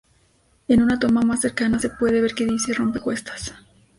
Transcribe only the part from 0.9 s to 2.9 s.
toma más cercana, se puede ver que dice